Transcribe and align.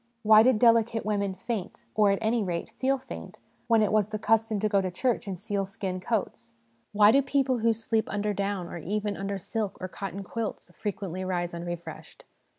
Why 0.23 0.41
did 0.41 0.57
delicate 0.57 1.05
women 1.05 1.35
faint, 1.35 1.85
or, 1.93 2.09
at 2.09 2.17
any 2.23 2.43
rate, 2.43 2.71
'feel 2.79 2.97
faint,' 2.97 3.37
when 3.67 3.83
it 3.83 3.91
was 3.91 4.09
the 4.09 4.17
custom 4.17 4.59
to 4.61 4.67
go 4.67 4.81
to 4.81 4.89
church 4.89 5.27
in 5.27 5.37
sealskin 5.37 5.99
coats? 5.99 6.53
Why 6.91 7.11
do 7.11 7.21
people 7.21 7.59
who 7.59 7.71
sleep 7.71 8.09
under 8.11 8.33
down, 8.33 8.65
or 8.67 8.79
even 8.79 9.15
under 9.15 9.37
silk 9.37 9.77
or 9.79 9.87
cotton 9.87 10.23
quilts, 10.23 10.71
frequently 10.75 11.23
rise 11.23 11.53
un 11.53 11.65
refreshed 11.65 12.25